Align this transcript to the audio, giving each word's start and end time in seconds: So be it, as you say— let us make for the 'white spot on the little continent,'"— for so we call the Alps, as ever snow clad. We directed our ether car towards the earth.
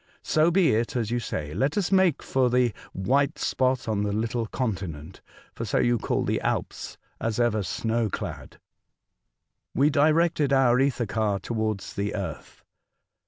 So 0.23 0.49
be 0.49 0.73
it, 0.73 0.95
as 0.95 1.11
you 1.11 1.19
say— 1.19 1.53
let 1.53 1.77
us 1.77 1.91
make 1.91 2.23
for 2.23 2.49
the 2.49 2.73
'white 2.91 3.37
spot 3.37 3.87
on 3.87 4.01
the 4.01 4.11
little 4.11 4.47
continent,'"— 4.47 5.21
for 5.53 5.63
so 5.63 5.79
we 5.79 5.95
call 5.99 6.23
the 6.23 6.41
Alps, 6.41 6.97
as 7.19 7.39
ever 7.39 7.61
snow 7.61 8.09
clad. 8.09 8.59
We 9.75 9.91
directed 9.91 10.51
our 10.53 10.79
ether 10.79 11.05
car 11.05 11.37
towards 11.37 11.93
the 11.93 12.15
earth. 12.15 12.63